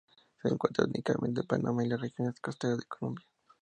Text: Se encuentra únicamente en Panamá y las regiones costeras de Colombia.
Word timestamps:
Se 0.41 0.47
encuentra 0.47 0.85
únicamente 0.85 1.41
en 1.41 1.45
Panamá 1.45 1.83
y 1.83 1.87
las 1.89 2.01
regiones 2.01 2.39
costeras 2.41 2.79
de 2.79 2.85
Colombia. 2.85 3.23